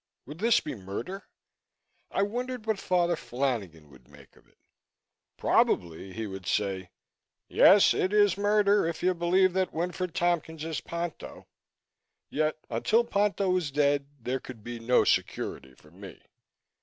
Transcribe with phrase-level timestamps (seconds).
[0.25, 1.27] Would this be murder?
[2.09, 4.57] I wondered what Father Flanagan would make of it.
[5.37, 6.89] Probably he would say,
[7.47, 11.45] "Yes, it is murder if you believe that Winfred Tompkins is Ponto."
[12.31, 16.19] Yet until Ponto was dead, there could be no security for me.